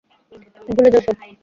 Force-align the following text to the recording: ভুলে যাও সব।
ভুলে 0.69 0.89
যাও 0.93 1.01
সব। 1.05 1.15